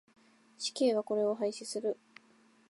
[0.57, 1.95] 死刑はこれを廃止する。